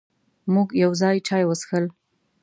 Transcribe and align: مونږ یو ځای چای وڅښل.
مونږ 0.53 0.69
یو 0.83 0.91
ځای 1.01 1.17
چای 1.27 1.43
وڅښل. 1.45 1.85